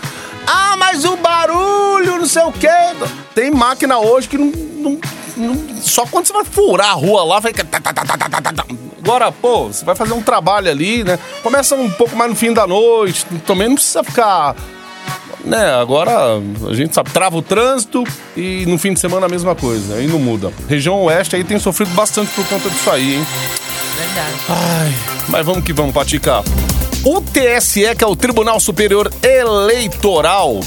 Ah, 0.46 0.76
mas 0.78 1.06
o 1.06 1.16
barulho, 1.16 2.18
não 2.20 2.26
sei 2.26 2.44
o 2.44 2.52
quê. 2.52 2.68
Tem 3.34 3.50
máquina 3.50 3.98
hoje 3.98 4.28
que 4.28 4.38
não. 4.38 4.52
não- 4.52 5.00
não- 5.38 5.82
só 5.82 6.06
quando 6.06 6.26
você 6.28 6.34
vai 6.34 6.44
furar 6.44 6.90
a 6.90 6.94
rua 6.96 7.24
lá, 7.24 7.40
vai. 7.40 7.54
tá, 7.54 7.64
tá, 7.64 7.82
tá. 7.94 8.66
Agora, 9.02 9.32
pô, 9.32 9.68
você 9.68 9.86
vai 9.86 9.96
fazer 9.96 10.12
um 10.12 10.22
trabalho 10.22 10.70
ali, 10.70 11.02
né? 11.06 11.18
Começa 11.42 11.76
um 11.78 11.90
pouco 11.92 12.14
mais 12.14 12.30
no 12.30 12.36
fim 12.36 12.52
da 12.52 12.68
noite. 12.68 13.26
Também 13.48 13.70
não 13.70 13.76
precisa 13.76 14.04
ficar. 14.04 14.54
Né, 15.44 15.74
agora 15.74 16.40
a 16.70 16.74
gente 16.74 16.94
sabe, 16.94 17.10
trava 17.10 17.36
o 17.36 17.42
trânsito 17.42 18.04
e 18.38 18.64
no 18.68 18.78
fim 18.78 18.94
de 18.94 19.00
semana 19.00 19.26
a 19.26 19.30
mesma 19.30 19.56
coisa, 19.56 19.96
aí 19.96 20.06
não 20.06 20.20
muda. 20.20 20.52
Região 20.70 21.02
Oeste 21.02 21.36
aí 21.36 21.44
tem 21.44 21.58
sofrido 21.58 21.92
bastante 21.96 22.32
por 22.32 22.46
conta 22.46 22.70
disso 22.70 22.92
aí, 22.92 23.16
hein? 23.16 23.28
Verdade. 23.98 24.36
Ai, 24.50 24.94
mas 25.28 25.46
vamos 25.46 25.64
que 25.64 25.74
vamos, 25.74 25.94
Patica. 25.94 26.44
O 27.04 27.20
TSE, 27.20 27.96
que 27.96 28.04
é 28.04 28.08
o 28.08 28.16
Tribunal 28.16 28.60
Superior 28.60 29.12
Eleitoral, 29.24 30.60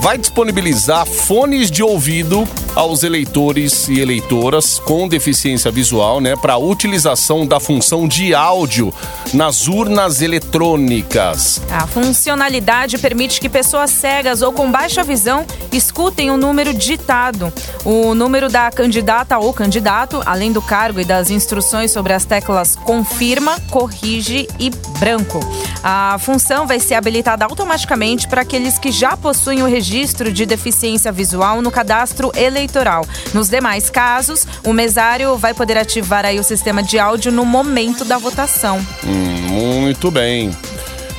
vai 0.00 0.16
disponibilizar 0.16 1.04
fones 1.04 1.70
de 1.70 1.82
ouvido 1.82 2.46
aos 2.74 3.02
eleitores 3.02 3.88
e 3.88 4.00
eleitoras 4.00 4.78
com 4.78 5.08
deficiência 5.08 5.70
visual, 5.70 6.20
né, 6.20 6.36
para 6.36 6.56
utilização 6.56 7.46
da 7.46 7.58
função 7.58 8.06
de 8.06 8.34
áudio 8.34 8.92
nas 9.32 9.66
urnas 9.66 10.22
eletrônicas. 10.22 11.60
A 11.70 11.86
funcionalidade 11.86 12.98
permite 12.98 13.40
que 13.40 13.48
pessoas 13.48 13.90
cegas 13.90 14.42
ou 14.42 14.52
com 14.52 14.70
baixa 14.70 15.02
visão 15.02 15.44
escutem 15.72 16.30
o 16.30 16.36
número 16.36 16.72
digitado. 16.72 17.52
O 17.84 18.14
número 18.14 18.48
da 18.48 18.70
candidata 18.70 19.38
ou 19.38 19.52
candidato, 19.52 20.22
além 20.24 20.52
do 20.52 20.62
cargo 20.62 21.00
e 21.00 21.04
das 21.04 21.30
instruções 21.30 21.90
sobre 21.90 22.12
as 22.12 22.24
teclas 22.24 22.76
confirma, 22.76 23.58
corrige 23.70 24.48
e 24.58 24.70
branco. 24.98 25.40
A 25.82 26.18
função 26.18 26.66
vai 26.66 26.78
ser 26.78 26.94
habilitada 26.94 27.44
automaticamente 27.44 28.28
para 28.28 28.42
aqueles 28.42 28.78
que 28.78 28.92
já 28.92 29.16
possuem 29.16 29.62
o 29.62 29.66
registro 29.66 30.32
de 30.32 30.44
deficiência 30.44 31.10
visual 31.10 31.62
no 31.62 31.70
cadastro 31.70 32.30
eleitoral. 32.60 33.04
Nos 33.34 33.48
demais 33.48 33.88
casos, 33.90 34.46
o 34.64 34.72
mesário 34.72 35.36
vai 35.36 35.54
poder 35.54 35.78
ativar 35.78 36.24
aí 36.24 36.38
o 36.38 36.44
sistema 36.44 36.82
de 36.82 36.98
áudio 36.98 37.32
no 37.32 37.44
momento 37.44 38.04
da 38.04 38.18
votação. 38.18 38.78
Hum, 39.04 39.48
muito 39.48 40.10
bem. 40.10 40.50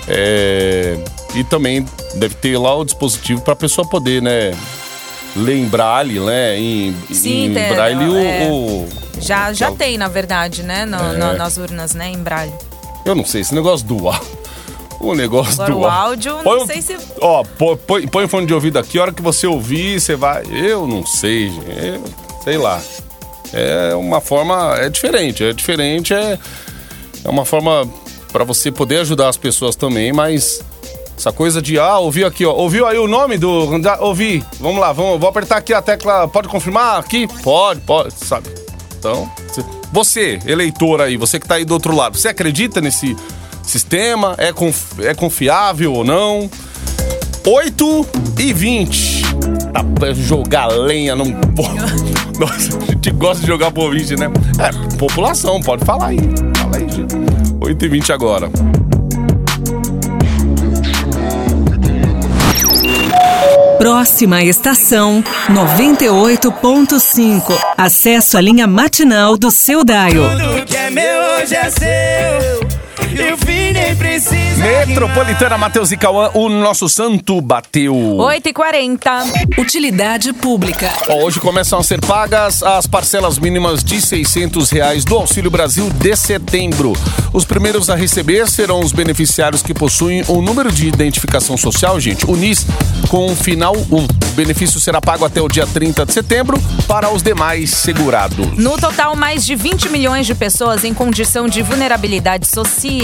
É, 0.07 0.97
e 1.35 1.43
também 1.43 1.85
deve 2.15 2.35
ter 2.35 2.57
lá 2.57 2.75
o 2.75 2.83
dispositivo 2.83 3.41
para 3.41 3.53
a 3.53 3.55
pessoa 3.55 3.87
poder, 3.87 4.21
né, 4.21 4.53
ler 5.35 5.55
em 5.57 5.65
braille, 5.65 6.19
né, 6.19 6.57
em, 6.57 6.95
Sim, 7.11 7.45
em 7.45 7.53
tem, 7.53 7.73
braille 7.73 8.09
o- 8.09 8.17
é. 8.17 8.47
o, 8.51 8.87
Já, 9.19 9.53
já 9.53 9.71
tem, 9.71 9.97
na 9.97 10.07
verdade, 10.07 10.63
né? 10.63 10.85
no- 10.85 10.97
É. 10.97 11.17
no- 11.17 11.37
nas 11.37 11.57
urnas, 11.57 11.93
né? 11.93 12.09
Em 12.09 12.17
braille. 12.17 12.51
Eu 13.05 13.13
não 13.15 13.23
sei, 13.25 13.41
esse 13.41 13.53
negócio 13.53 13.85
do 13.85 14.07
áudio. 14.07 14.40
O 15.03 15.15
negócio 15.15 15.53
Agora, 15.61 15.71
do 15.71 15.79
o 15.79 15.85
áudio. 15.87 16.37
Põe 16.43 16.55
não 16.57 16.63
um- 16.63 16.67
sei 16.67 16.81
se- 16.81 16.97
Ó, 17.19 17.43
põe, 17.43 18.07
põe, 18.07 18.25
o 18.25 18.27
fone 18.27 18.45
de 18.45 18.53
ouvido 18.53 18.77
aqui, 18.79 18.99
a 18.99 19.03
hora 19.03 19.11
que 19.13 19.21
você 19.21 19.47
ouvir, 19.47 19.99
você 19.99 20.15
vai. 20.15 20.43
Eu 20.51 20.85
não 20.87 21.05
sei, 21.05 21.49
gente. 21.49 21.85
Eu, 21.85 22.03
sei 22.43 22.57
lá. 22.57 22.79
É 23.53 23.93
uma 23.95 24.21
forma. 24.21 24.75
É 24.77 24.89
diferente. 24.89 25.43
É 25.43 25.51
diferente, 25.53 26.13
é. 26.13 26.37
É 27.23 27.29
uma 27.29 27.43
forma 27.45 27.87
para 28.31 28.43
você 28.43 28.71
poder 28.71 28.97
ajudar 28.99 29.29
as 29.29 29.37
pessoas 29.37 29.75
também, 29.75 30.11
mas. 30.13 30.61
Essa 31.17 31.31
coisa 31.31 31.61
de, 31.61 31.77
ah, 31.77 31.99
ouviu 31.99 32.25
aqui, 32.25 32.43
ó. 32.45 32.53
Ouviu 32.53 32.87
aí 32.87 32.97
o 32.97 33.07
nome 33.07 33.37
do. 33.37 33.49
Ouvi. 33.99 34.43
Vamos 34.59 34.79
lá, 34.81 34.91
vamos, 34.91 35.19
vou 35.19 35.29
apertar 35.29 35.57
aqui 35.57 35.71
a 35.73 35.81
tecla. 35.81 36.27
Pode 36.27 36.47
confirmar 36.47 36.99
aqui? 36.99 37.27
Pode, 37.43 37.79
pode, 37.81 38.13
sabe? 38.13 38.49
Então, 38.97 39.29
cê- 39.53 39.63
você, 39.91 40.39
eleitor 40.47 40.99
aí, 41.01 41.17
você 41.17 41.39
que 41.39 41.47
tá 41.47 41.55
aí 41.55 41.65
do 41.65 41.73
outro 41.75 41.95
lado, 41.95 42.17
você 42.17 42.29
acredita 42.29 42.81
nesse 42.81 43.15
sistema? 43.63 44.35
É, 44.37 44.51
conf- 44.51 44.99
é 44.99 45.13
confiável 45.13 45.93
ou 45.93 46.03
não? 46.03 46.49
8 47.45 48.05
e 48.39 48.53
20. 48.53 49.21
Tá 49.73 49.83
pra 49.83 50.13
jogar 50.13 50.67
lenha 50.67 51.15
num. 51.15 51.31
Nossa, 52.39 52.77
a 52.77 52.91
gente 52.91 53.11
gosta 53.11 53.41
de 53.41 53.47
jogar 53.47 53.71
pro 53.71 53.83
ouvinte, 53.83 54.15
né? 54.15 54.27
É, 54.59 54.97
população, 54.97 55.59
pode 55.61 55.83
falar 55.85 56.07
aí. 56.07 56.19
Fala 56.57 56.77
aí, 56.77 56.87
gente. 56.89 57.15
8 57.59 57.85
e 57.85 57.87
20 57.87 58.11
agora. 58.13 58.49
Próxima 63.77 64.43
estação 64.43 65.23
98.5. 65.49 67.41
Acesso 67.77 68.37
à 68.37 68.41
linha 68.41 68.67
matinal 68.67 69.35
do 69.37 69.49
seu 69.49 69.83
Daio. 69.83 70.21
Tudo 70.29 70.65
que 70.65 70.77
é 70.77 70.89
meu 70.91 71.19
hoje 71.41 71.55
é 71.55 71.69
seu. 71.69 72.70
E 73.13 73.33
o 73.33 73.37
fim 73.37 73.73
nem 73.73 73.93
precisa. 73.93 74.55
Metropolitana 74.55 75.57
Matheus 75.57 75.91
e 75.91 75.97
Cauã, 75.97 76.31
o 76.33 76.47
nosso 76.47 76.87
santo 76.87 77.41
bateu. 77.41 77.93
8h40. 77.93 79.57
Utilidade 79.57 80.31
pública. 80.31 80.89
Ó, 81.09 81.25
hoje 81.25 81.39
começam 81.39 81.79
a 81.79 81.83
ser 81.83 81.99
pagas 81.99 82.63
as 82.63 82.87
parcelas 82.87 83.37
mínimas 83.37 83.83
de 83.83 83.99
600 83.99 84.69
reais 84.69 85.03
do 85.03 85.15
Auxílio 85.15 85.51
Brasil 85.51 85.89
de 85.89 86.15
setembro. 86.15 86.93
Os 87.33 87.43
primeiros 87.43 87.89
a 87.89 87.95
receber 87.95 88.47
serão 88.49 88.79
os 88.79 88.93
beneficiários 88.93 89.61
que 89.61 89.73
possuem 89.73 90.23
o 90.27 90.41
número 90.41 90.71
de 90.71 90.87
identificação 90.87 91.57
social, 91.57 91.99
gente, 91.99 92.25
o 92.29 92.35
NIS, 92.35 92.65
com 93.09 93.25
o 93.25 93.35
final 93.35 93.75
1. 93.75 93.95
O 93.95 94.07
benefício 94.35 94.79
será 94.79 95.01
pago 95.01 95.25
até 95.25 95.41
o 95.41 95.49
dia 95.49 95.67
30 95.67 96.05
de 96.05 96.13
setembro 96.13 96.57
para 96.87 97.09
os 97.09 97.21
demais 97.21 97.71
segurados. 97.71 98.57
No 98.57 98.77
total, 98.77 99.15
mais 99.15 99.45
de 99.45 99.55
20 99.55 99.89
milhões 99.89 100.25
de 100.25 100.33
pessoas 100.33 100.83
em 100.85 100.93
condição 100.93 101.47
de 101.47 101.61
vulnerabilidade 101.61 102.47
social 102.47 103.00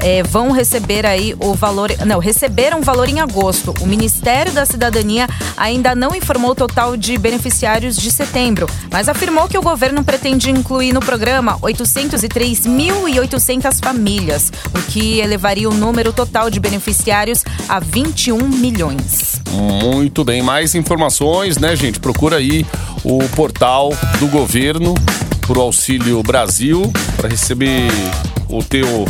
eh, 0.00 0.22
vão 0.22 0.50
receber 0.50 1.06
aí 1.06 1.34
o 1.38 1.54
valor. 1.54 1.90
Não, 2.06 2.18
receberam 2.18 2.80
o 2.80 2.82
valor 2.82 3.08
em 3.08 3.20
agosto. 3.20 3.72
O 3.80 3.86
Ministério 3.86 4.52
da 4.52 4.66
Cidadania 4.66 5.28
ainda 5.56 5.94
não 5.94 6.12
informou 6.14 6.50
o 6.52 6.54
total 6.54 6.96
de 6.96 7.18
beneficiários 7.18 7.96
de 7.96 8.10
setembro, 8.10 8.66
mas 8.90 9.08
afirmou 9.08 9.48
que 9.48 9.58
o 9.58 9.62
governo 9.62 10.02
pretende 10.02 10.50
incluir 10.50 10.92
no 10.92 11.00
programa 11.00 11.58
803.800 11.60 13.82
famílias, 13.82 14.52
o 14.74 14.80
que 14.90 15.20
elevaria 15.20 15.68
o 15.68 15.74
número 15.74 16.12
total 16.12 16.50
de 16.50 16.58
beneficiários 16.58 17.44
a 17.68 17.78
21 17.78 18.48
milhões. 18.48 19.40
Muito 19.50 20.24
bem, 20.24 20.42
mais 20.42 20.74
informações, 20.74 21.58
né, 21.58 21.76
gente? 21.76 22.00
Procura 22.00 22.36
aí 22.36 22.64
o 23.04 23.18
portal 23.30 23.90
do 24.18 24.26
governo 24.28 24.94
pro 25.40 25.60
Auxílio 25.60 26.22
Brasil 26.22 26.90
para 27.16 27.28
receber 27.28 27.90
o 28.52 28.62
teu 28.62 29.06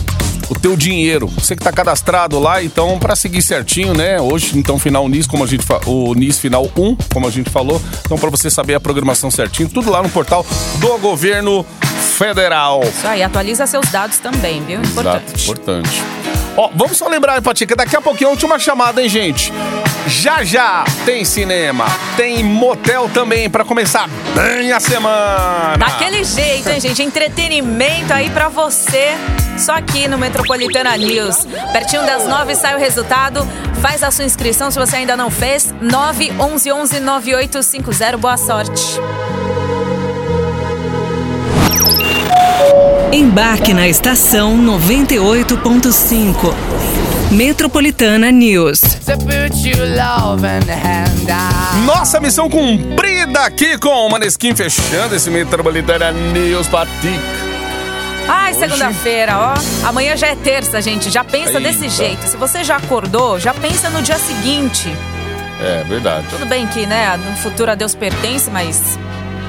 o 0.49 0.59
teu 0.59 0.77
dinheiro. 0.77 1.29
Você 1.29 1.55
que 1.55 1.63
tá 1.63 1.71
cadastrado 1.71 2.39
lá, 2.41 2.63
então 2.63 2.99
para 2.99 3.15
seguir 3.15 3.41
certinho, 3.41 3.95
né? 3.95 4.21
Hoje 4.21 4.59
então 4.59 4.79
final 4.79 5.09
NIS, 5.09 5.27
como 5.27 5.45
a 5.45 5.47
gente 5.47 5.65
o 5.87 6.13
NIS 6.15 6.39
final 6.39 6.69
1, 6.77 6.97
como 7.13 7.27
a 7.27 7.31
gente 7.31 7.49
falou. 7.49 7.81
Então 8.05 8.19
para 8.19 8.31
você 8.31 8.51
saber 8.51 8.75
a 8.75 8.81
programação 8.81 9.31
certinho, 9.31 9.69
tudo 9.69 9.91
lá 9.91 10.03
no 10.03 10.11
portal 10.11 10.45
do 10.79 10.99
governo 10.99 11.65
federal. 12.19 12.83
Isso 12.83 13.07
aí, 13.07 13.23
atualiza 13.23 13.67
seus 13.67 13.89
dados 13.91 14.19
também, 14.19 14.63
viu? 14.65 14.81
Exato, 14.81 14.93
Importante. 14.93 15.45
importante. 15.45 16.03
Ó, 16.57 16.69
vamos 16.75 16.99
só 16.99 17.09
lembrar, 17.09 17.37
hein, 17.37 17.43
Patica, 17.43 17.77
daqui 17.77 17.97
a 17.97 18.01
pouquinho 18.01 18.31
a 18.31 18.33
última 18.33 18.59
chamada, 18.59 19.01
hein, 19.01 19.09
gente? 19.09 19.53
Já 20.07 20.43
já 20.43 20.85
tem 21.05 21.25
cinema, 21.25 21.87
tem 22.17 22.43
motel 22.43 23.09
também 23.09 23.49
pra 23.49 23.65
começar 23.65 24.09
bem 24.35 24.73
a 24.73 24.81
semana. 24.81 25.77
Daquele 25.79 26.25
jeito, 26.25 26.69
hein, 26.69 26.81
gente? 26.81 27.03
Entretenimento 27.03 28.13
aí 28.13 28.31
pra 28.31 28.49
você. 28.49 29.17
Só 29.59 29.73
aqui 29.75 30.09
no 30.09 30.19
Metropolitana 30.19 30.97
News. 30.97 31.47
Pertinho 31.73 32.05
das 32.07 32.27
nove 32.27 32.55
sai 32.55 32.75
o 32.75 32.79
resultado. 32.79 33.47
Faz 33.81 34.03
a 34.03 34.11
sua 34.11 34.25
inscrição 34.25 34.71
se 34.71 34.79
você 34.79 34.97
ainda 34.97 35.17
não 35.17 35.31
fez. 35.31 35.73
911 35.81 37.01
9850. 37.01 38.17
Boa 38.17 38.37
sorte. 38.37 38.83
Embarque 43.13 43.75
na 43.75 43.87
estação 43.89 44.57
98.5. 44.57 46.55
Metropolitana 47.33 48.31
News. 48.31 48.90
To 49.07 49.17
put 49.17 49.57
you 49.67 49.77
love 49.97 50.45
and 50.47 50.65
hand 50.71 51.29
out. 51.31 51.77
Nossa 51.87 52.21
missão 52.21 52.49
cumprida 52.49 53.41
aqui 53.41 53.77
com 53.79 54.07
o 54.07 54.11
Maneskin 54.11 54.55
fechando 54.55 55.15
esse 55.17 55.31
Metropolitana 55.31 56.13
News 56.13 56.69
Patica. 56.69 57.19
Ai, 58.29 58.53
Hoje- 58.53 58.61
segunda-feira, 58.61 59.37
ó. 59.39 59.89
Amanhã 59.89 60.17
já 60.17 60.29
é 60.29 60.37
terça, 60.37 60.81
gente. 60.81 61.11
Já 61.11 61.25
pensa 61.25 61.59
Eita. 61.59 61.61
desse 61.61 61.89
jeito. 61.89 62.25
Se 62.27 62.37
você 62.37 62.63
já 62.63 62.77
acordou, 62.77 63.41
já 63.41 63.53
pensa 63.55 63.91
no 63.91 64.01
dia 64.03 64.19
seguinte. 64.19 64.89
É 65.63 65.83
verdade. 65.89 66.27
Tudo 66.31 66.47
bem 66.47 66.67
que, 66.69 66.87
né, 66.87 67.17
no 67.17 67.37
futuro 67.39 67.71
a 67.71 67.75
Deus 67.75 67.95
pertence, 67.95 68.49
mas 68.51 68.99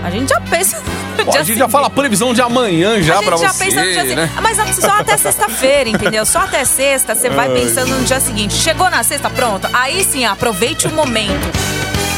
a 0.03 0.09
gente 0.09 0.29
já 0.29 0.41
pensa 0.41 0.81
a 1.29 1.43
gente 1.43 1.57
já 1.59 1.69
fala 1.69 1.87
a 1.87 1.89
previsão 1.89 2.33
de 2.33 2.41
amanhã 2.41 3.01
já 3.01 3.13
a 3.13 3.17
gente 3.17 3.25
pra 3.27 3.37
já 3.37 3.49
você, 3.53 3.65
pensa 3.65 3.75
no 3.81 3.91
dia 3.91 4.01
seguinte. 4.01 4.15
né? 4.15 4.31
Mas 4.41 4.75
só 4.75 4.91
até 4.99 5.17
sexta-feira, 5.17 5.89
entendeu? 5.89 6.25
Só 6.25 6.39
até 6.39 6.63
sexta 6.65 7.15
você 7.15 7.29
vai 7.29 7.47
Ai. 7.47 7.53
pensando 7.53 7.89
no 7.97 8.03
dia 8.03 8.19
seguinte. 8.19 8.53
Chegou 8.55 8.89
na 8.89 9.03
sexta, 9.03 9.29
pronto. 9.29 9.67
Aí 9.73 10.03
sim, 10.03 10.25
aproveite 10.25 10.87
o 10.87 10.91
momento. 10.91 11.49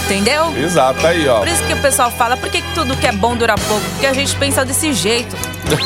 Entendeu? 0.05 0.53
Exato, 0.57 1.07
aí, 1.07 1.27
ó. 1.29 1.39
Por 1.39 1.48
isso 1.48 1.63
que 1.63 1.74
o 1.74 1.81
pessoal 1.81 2.12
fala, 2.12 2.36
por 2.36 2.50
que 2.50 2.62
tudo 2.75 2.95
que 2.98 3.07
é 3.07 3.12
bom 3.13 3.36
dura 3.38 3.55
pouco? 3.55 3.83
Porque 3.91 4.05
a 4.05 4.13
gente 4.13 4.36
pensa 4.36 4.65
desse 4.65 4.91
jeito. 4.91 5.33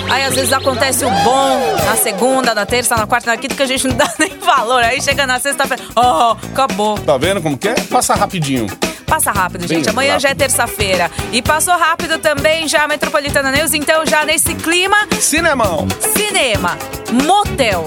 Aí 0.09 0.24
às 0.25 0.33
vezes 0.33 0.51
acontece 0.51 1.05
o 1.05 1.09
bom 1.09 1.75
na 1.86 1.95
segunda, 1.95 2.55
na 2.55 2.65
terça, 2.65 2.97
na 2.97 3.05
quarta, 3.05 3.29
na 3.29 3.38
quinta, 3.38 3.53
que 3.53 3.62
a 3.62 3.67
gente 3.67 3.88
não 3.88 3.95
dá 3.95 4.12
nem 4.17 4.36
valor. 4.39 4.83
Aí 4.83 5.00
chega 5.01 5.27
na 5.27 5.39
sexta-feira, 5.39 5.83
oh, 5.95 6.36
acabou. 6.51 6.97
Tá 6.97 7.15
vendo 7.15 7.41
como 7.43 7.55
que 7.57 7.69
é? 7.69 7.75
Passa 7.75 8.15
rapidinho. 8.15 8.65
Passa 9.07 9.31
rápido, 9.31 9.67
Bem 9.67 9.77
gente. 9.77 9.89
Amanhã 9.89 10.19
já 10.19 10.27
é 10.27 10.31
rápido. 10.31 10.39
terça-feira. 10.39 11.09
E 11.31 11.41
passou 11.41 11.75
rápido 11.77 12.19
também 12.19 12.67
já 12.67 12.83
a 12.83 12.87
Metropolitana 12.87 13.49
News. 13.51 13.73
Então, 13.73 14.05
já 14.05 14.25
nesse 14.25 14.53
clima, 14.53 14.97
Cinemão. 15.19 15.87
cinema, 16.13 16.77
motel. 17.23 17.85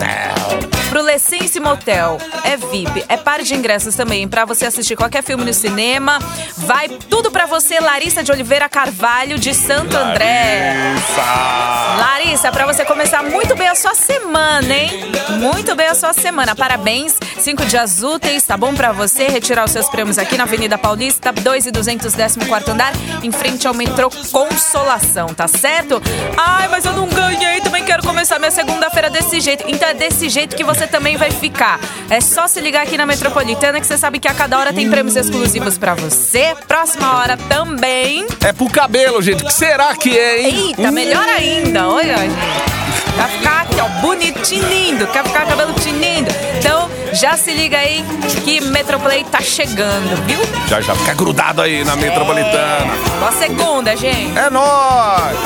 Pro 0.89 1.03
Lessense 1.03 1.61
Motel. 1.61 2.19
É 2.43 2.57
VIP. 2.57 3.05
É 3.09 3.17
par 3.17 3.43
de 3.43 3.55
ingressos 3.55 3.95
também 3.95 4.27
pra 4.27 4.45
você 4.45 4.67
assistir 4.67 4.97
qualquer 4.97 5.23
filme 5.23 5.45
no 5.45 5.55
cinema. 5.55 6.19
Vai 6.57 6.89
tudo 6.89 7.31
pra 7.31 7.47
você, 7.47 7.79
Larissa 7.79 8.25
de 8.25 8.33
Oliveira 8.33 8.69
Carvalho, 8.69 9.39
de 9.39 9.55
Santo 9.55 9.97
André. 9.97 10.75
Larissa. 10.75 11.97
Larissa, 12.01 12.51
pra 12.51 12.67
você 12.67 12.85
começar 12.85 13.23
muito 13.23 13.55
bem 13.55 13.69
a 13.69 13.75
sua 13.77 13.95
semana, 13.95 14.75
hein? 14.75 14.91
Muito 15.39 15.77
bem 15.77 15.87
a 15.87 15.95
sua 15.95 16.13
semana. 16.13 16.57
Parabéns. 16.57 17.15
Cinco 17.41 17.65
dias 17.65 18.03
úteis, 18.03 18.43
tá 18.45 18.55
bom 18.55 18.75
pra 18.75 18.93
você 18.93 19.27
retirar 19.27 19.65
os 19.65 19.71
seus 19.71 19.89
prêmios 19.89 20.19
aqui 20.19 20.37
na 20.37 20.45
Avenida 20.45 20.77
Paulista, 20.77 21.33
2 21.33 21.67
e 21.67 21.71
214 21.71 22.39
andar, 22.71 22.93
em 23.23 23.33
frente 23.33 23.67
ao 23.67 23.73
metrô 23.73 24.11
Consolação, 24.31 25.29
tá 25.29 25.49
certo? 25.49 26.03
Ai, 26.37 26.69
mas 26.69 26.85
eu 26.85 26.93
não 26.93 27.09
ganhei, 27.09 27.61
também 27.63 27.83
quero 27.83 28.03
começar 28.03 28.39
minha 28.39 28.51
segunda-feira 28.51 29.09
desse 29.09 29.41
jeito. 29.41 29.65
Então 29.67 29.89
é 29.89 29.95
desse 29.95 30.29
jeito 30.29 30.55
que 30.55 30.63
você 30.63 30.87
também 30.87 31.17
vai 31.17 31.31
ficar. 31.31 31.81
É 32.11 32.21
só 32.21 32.47
se 32.47 32.61
ligar 32.61 32.83
aqui 32.83 32.99
na 32.99 33.07
Metropolitana 33.07 33.81
que 33.81 33.87
você 33.87 33.97
sabe 33.97 34.19
que 34.19 34.29
a 34.29 34.35
cada 34.35 34.59
hora 34.59 34.71
tem 34.71 34.91
prêmios 34.91 35.17
exclusivos 35.17 35.79
pra 35.79 35.95
você. 35.95 36.55
Próxima 36.69 37.19
hora 37.19 37.39
também. 37.39 38.27
É 38.45 38.53
pro 38.53 38.69
cabelo, 38.69 39.23
gente. 39.23 39.43
O 39.43 39.47
que 39.47 39.53
será 39.53 39.97
que 39.97 40.17
é, 40.17 40.43
hein? 40.43 40.67
Eita, 40.69 40.91
melhor 40.91 41.27
ainda, 41.27 41.89
olha, 41.89 42.19
gente. 42.19 42.81
Vai 43.17 43.29
ficar 43.31 43.70
bonitinho, 44.41 45.07
quer 45.09 45.25
ficar 45.25 45.41
com 45.41 45.47
o 45.47 45.51
cabelo 45.51 45.75
tinindo. 45.75 46.31
Então, 46.59 46.89
já 47.13 47.37
se 47.37 47.53
liga 47.53 47.77
aí 47.79 48.05
que 48.45 48.61
Metroplay 48.63 49.25
tá 49.25 49.41
chegando, 49.41 50.17
viu? 50.27 50.41
Já 50.67 50.81
já 50.81 50.95
fica 50.95 51.15
grudado 51.15 51.61
aí 51.63 51.85
na 51.85 51.97
metropolitana. 51.97 52.93
Boa 53.19 53.33
segunda, 53.33 53.97
gente. 53.97 54.39
É 54.39 54.51
nóis! 54.51 55.39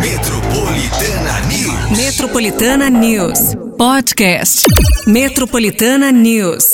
Metropolitana 0.00 1.40
News. 1.48 1.98
Metropolitana 1.98 2.90
News. 2.90 3.38
Podcast. 3.76 4.62
Metropolitana 5.06 6.12
News. 6.12 6.67